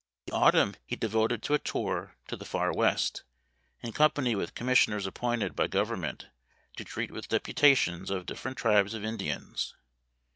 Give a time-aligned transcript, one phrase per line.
[0.25, 3.21] The autumn he devoted to a tour to the Far West,
[3.81, 6.27] in company with commissioners appointed by Government
[6.77, 9.75] to treat with deputations of different tribes of Indians.